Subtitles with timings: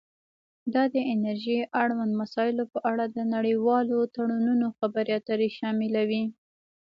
[0.73, 6.23] دا د انرژۍ اړوند مسایلو په اړه د نړیوالو تړونونو خبرې اترې شاملوي